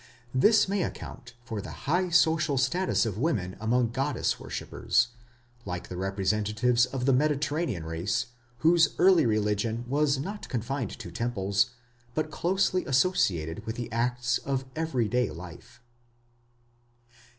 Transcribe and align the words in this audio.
This 0.33 0.67
may 0.67 0.81
account 0.81 1.35
for 1.45 1.61
the 1.61 1.69
high 1.85 2.09
social 2.09 2.57
status 2.57 3.05
of 3.05 3.19
women 3.19 3.55
among 3.59 3.91
goddess 3.91 4.39
worshippers, 4.39 5.09
like 5.63 5.89
the 5.89 5.95
representatives 5.95 6.87
of 6.87 7.05
the 7.05 7.13
Mediterranean 7.13 7.83
race, 7.85 8.25
whose 8.65 8.95
early 8.97 9.27
religion 9.27 9.85
was 9.87 10.17
not 10.17 10.49
confined 10.49 10.89
to 10.97 11.11
temples, 11.11 11.69
but 12.15 12.31
closely 12.31 12.83
associated 12.87 13.63
with 13.67 13.75
the 13.75 13.91
acts 13.91 14.39
of 14.39 14.65
everyday 14.75 15.29
life. 15.29 15.83